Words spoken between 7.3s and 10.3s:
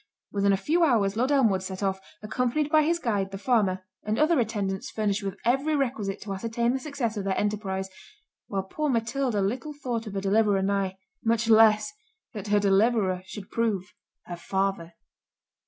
enterprise—while poor Matilda little thought of a